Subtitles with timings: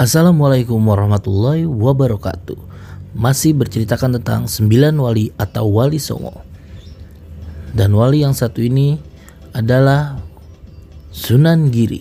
[0.00, 2.56] Assalamualaikum warahmatullahi wabarakatuh.
[3.12, 6.40] Masih berceritakan tentang sembilan wali atau wali songo.
[7.76, 8.96] Dan wali yang satu ini
[9.52, 10.16] adalah
[11.12, 12.00] Sunan Giri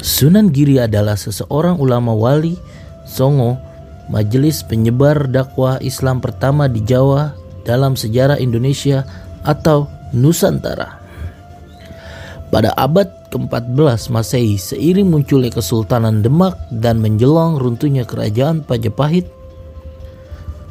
[0.00, 2.56] Sunan Giri adalah seseorang ulama wali
[3.04, 3.60] songo
[4.08, 7.36] Majelis penyebar dakwah Islam pertama di Jawa
[7.68, 9.04] dalam sejarah Indonesia
[9.44, 9.84] atau
[10.16, 11.07] Nusantara
[12.48, 19.28] pada abad ke-14 Masehi seiring munculnya Kesultanan Demak dan menjelang runtuhnya kerajaan Pajapahit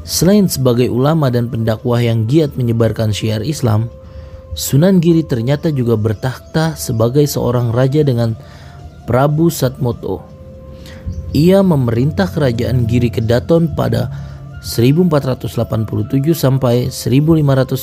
[0.07, 3.91] Selain sebagai ulama dan pendakwah yang giat menyebarkan syiar Islam,
[4.55, 8.31] Sunan Giri ternyata juga bertakhta sebagai seorang raja dengan
[9.03, 10.23] Prabu Satmoto.
[11.35, 14.07] Ia memerintah kerajaan Giri Kedaton pada
[14.63, 15.51] 1487
[16.31, 17.75] sampai 1506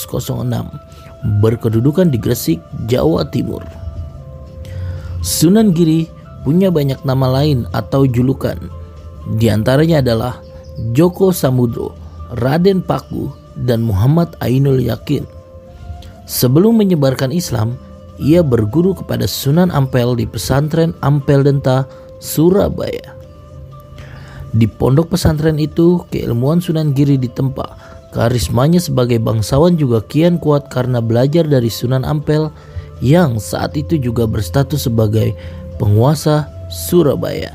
[1.44, 3.83] berkedudukan di Gresik, Jawa Timur.
[5.24, 6.04] Sunan Giri
[6.44, 8.60] punya banyak nama lain atau julukan.
[9.40, 10.44] Di antaranya adalah
[10.92, 11.96] Joko Samudro,
[12.44, 15.24] Raden Paku, dan Muhammad Ainul Yakin.
[16.28, 17.80] Sebelum menyebarkan Islam,
[18.20, 21.88] ia berguru kepada Sunan Ampel di pesantren Ampel Denta,
[22.20, 23.16] Surabaya.
[24.52, 27.80] Di pondok pesantren itu, keilmuan Sunan Giri ditempa.
[28.12, 32.52] Karismanya sebagai bangsawan juga kian kuat karena belajar dari Sunan Ampel
[33.02, 35.34] yang saat itu juga berstatus sebagai
[35.80, 37.54] penguasa Surabaya.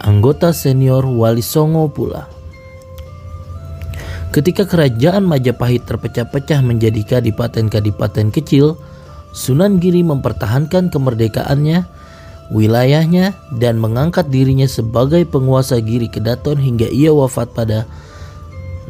[0.00, 2.30] Anggota senior Wali Songo pula.
[4.28, 8.76] Ketika kerajaan Majapahit terpecah-pecah menjadi kadipaten-kadipaten kecil,
[9.32, 11.84] Sunan Giri mempertahankan kemerdekaannya,
[12.52, 17.88] wilayahnya, dan mengangkat dirinya sebagai penguasa Giri Kedaton hingga ia wafat pada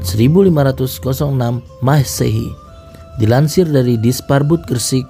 [0.03, 2.50] 1506 Masehi.
[3.19, 5.06] Dilansir dari Disparbut Gresik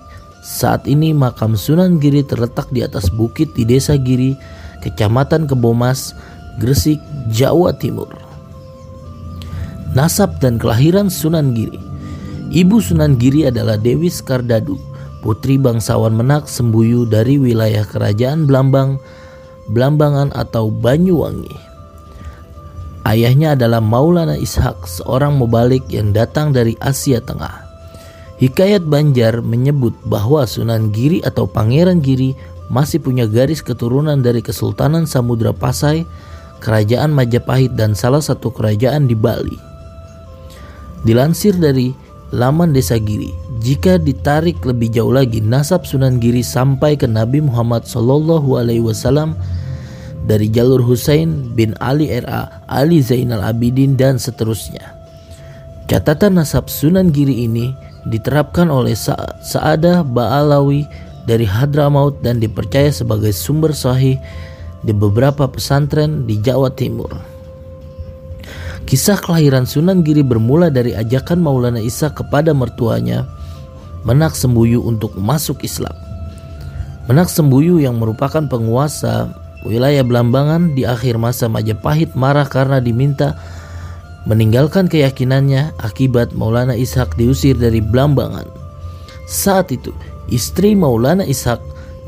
[0.48, 4.32] saat ini makam Sunan Giri terletak di atas bukit di Desa Giri,
[4.80, 6.16] Kecamatan Kebomas,
[6.56, 8.08] Gresik, Jawa Timur.
[9.92, 11.88] Nasab dan kelahiran Sunan Giri
[12.48, 14.80] Ibu Sunan Giri adalah Dewi Skardadu,
[15.20, 18.96] putri bangsawan Menak Sembuyu dari wilayah kerajaan Blambang,
[19.68, 21.52] Blambangan atau Banyuwangi.
[23.04, 27.67] Ayahnya adalah Maulana Ishak, seorang mubalik yang datang dari Asia Tengah.
[28.38, 32.38] Hikayat Banjar menyebut bahwa Sunan Giri atau Pangeran Giri
[32.70, 36.06] masih punya garis keturunan dari Kesultanan Samudra Pasai,
[36.62, 39.58] Kerajaan Majapahit dan salah satu kerajaan di Bali.
[41.02, 41.90] Dilansir dari
[42.30, 47.90] laman Desa Giri, jika ditarik lebih jauh lagi nasab Sunan Giri sampai ke Nabi Muhammad
[47.90, 49.34] Shallallahu Alaihi Wasallam
[50.30, 54.94] dari jalur Husain bin Ali RA, Ali Zainal Abidin dan seterusnya.
[55.88, 59.14] Catatan nasab Sunan Giri ini diterapkan oleh Sa
[59.44, 60.88] Sa'adah Ba'alawi
[61.28, 64.16] dari Hadramaut dan dipercaya sebagai sumber sahih
[64.80, 67.12] di beberapa pesantren di Jawa Timur.
[68.88, 73.28] Kisah kelahiran Sunan Giri bermula dari ajakan Maulana Isa kepada mertuanya
[74.08, 75.92] Menak Sembuyu untuk masuk Islam.
[77.04, 79.28] Menak Sembuyu yang merupakan penguasa
[79.68, 83.36] wilayah Belambangan di akhir masa Majapahit marah karena diminta
[84.28, 88.44] meninggalkan keyakinannya akibat Maulana Ishak diusir dari Blambangan.
[89.24, 89.90] Saat itu,
[90.28, 91.58] istri Maulana Ishak,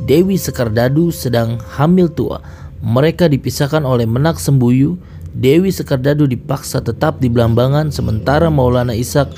[0.04, 2.44] Dewi Sekardadu sedang hamil tua.
[2.84, 5.00] Mereka dipisahkan oleh Menak Sembuyu.
[5.32, 9.32] Dewi Sekardadu dipaksa tetap di Blambangan sementara Maulana Ishak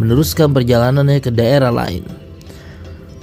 [0.00, 2.04] meneruskan perjalanannya ke daerah lain.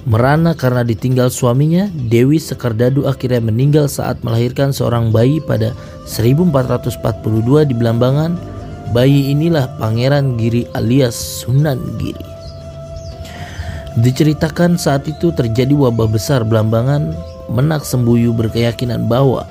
[0.10, 5.74] Merana karena ditinggal suaminya, Dewi Sekardadu akhirnya meninggal saat melahirkan seorang bayi pada
[6.10, 8.59] 1442 di Blambangan
[8.90, 12.26] Bayi inilah Pangeran Giri alias Sunan Giri.
[14.02, 17.14] Diceritakan saat itu terjadi wabah besar belambangan
[17.54, 19.46] menak sembuyu berkeyakinan bahwa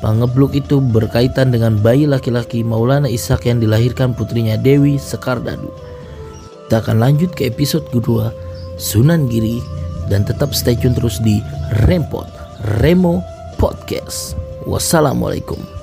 [0.00, 5.68] pangebluk itu berkaitan dengan bayi laki-laki Maulana Ishak yang dilahirkan putrinya Dewi Sekardadu.
[6.68, 8.30] Kita akan lanjut ke episode kedua
[8.80, 9.60] Sunan Giri
[10.08, 11.42] dan tetap stay tune terus di
[11.84, 12.30] Rempot
[12.78, 13.20] Remo
[13.58, 14.38] Podcast.
[14.64, 15.79] Wassalamualaikum.